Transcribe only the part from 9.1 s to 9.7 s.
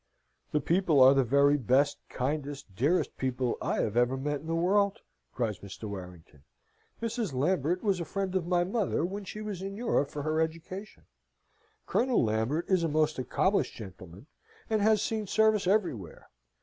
she was